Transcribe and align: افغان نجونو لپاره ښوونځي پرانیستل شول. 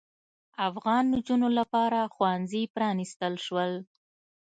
افغان 0.67 1.03
نجونو 1.13 1.47
لپاره 1.59 1.99
ښوونځي 2.13 2.63
پرانیستل 2.75 3.33
شول. 3.45 3.71